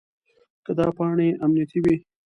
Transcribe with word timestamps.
که 0.65 0.71
دا 0.77 0.87
پاڼې 0.97 1.27
امنیتي 1.43 1.79
وي. 1.83 1.95